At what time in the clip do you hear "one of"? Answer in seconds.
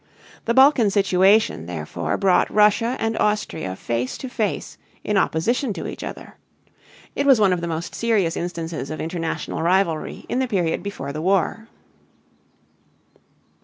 7.39-7.61